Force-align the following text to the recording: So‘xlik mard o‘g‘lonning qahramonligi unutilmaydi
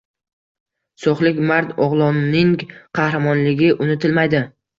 So‘xlik 1.03 1.41
mard 1.51 1.73
o‘g‘lonning 1.89 2.57
qahramonligi 2.71 3.71
unutilmaydi 3.87 4.43